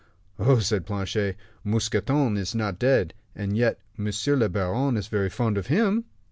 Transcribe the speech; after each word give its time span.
"Oh," 0.39 0.57
said 0.57 0.87
Planchet, 0.87 1.37
"Mousqueton 1.63 2.35
is 2.35 2.55
not 2.55 2.79
dead, 2.79 3.13
and 3.35 3.55
yet 3.55 3.77
monsieur 3.97 4.35
le 4.35 4.49
baron 4.49 4.97
is 4.97 5.05
very 5.07 5.29
fond 5.29 5.59
of 5.59 5.67
him." 5.67 6.05